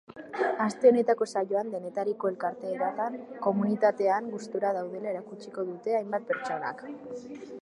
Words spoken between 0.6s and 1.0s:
Aste